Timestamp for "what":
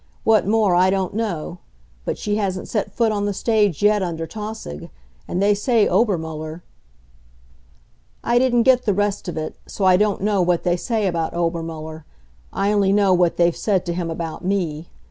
0.23-0.47, 10.41-10.63, 13.13-13.37